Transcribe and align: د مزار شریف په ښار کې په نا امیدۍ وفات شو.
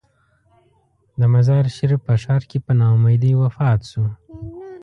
د 1.19 1.21
مزار 1.33 1.65
شریف 1.77 1.99
په 2.07 2.13
ښار 2.23 2.41
کې 2.49 2.57
په 2.65 2.71
نا 2.79 2.87
امیدۍ 2.97 3.33
وفات 3.41 3.79
شو. 3.91 4.05